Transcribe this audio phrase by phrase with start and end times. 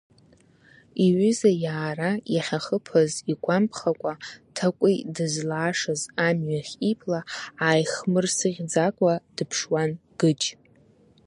[1.05, 4.13] Иҩыза иаара иахьахыԥаз игәамԥхакәа,
[4.55, 7.19] Ҭакәи дызлаашаз амҩахь ибла
[7.65, 10.47] ааихмырсыӷьӡакәа дыԥшуан Гыџь.